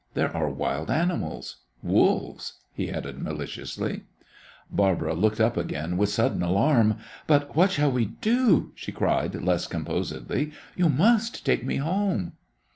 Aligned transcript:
There 0.15 0.35
are 0.35 0.49
wild 0.49 0.89
animals 0.89 1.57
wolves!" 1.83 2.53
he 2.73 2.89
added, 2.89 3.19
maliciously. 3.21 4.01
Barbara 4.71 5.13
looked 5.13 5.39
up 5.39 5.57
again 5.57 5.95
with 5.95 6.09
sudden 6.09 6.41
alarm. 6.41 6.97
"But 7.27 7.55
what 7.55 7.69
shall 7.69 7.91
we 7.91 8.05
do?" 8.05 8.71
she 8.73 8.91
cried, 8.91 9.35
less 9.35 9.67
composedly. 9.67 10.53
"You 10.75 10.89
must 10.89 11.45
take 11.45 11.63
me 11.63 11.75
home!" 11.75 12.33